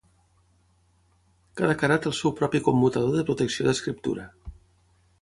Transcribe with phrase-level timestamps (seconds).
[1.61, 4.31] Cada cara té el seu propi commutador de protecció d'escriptura.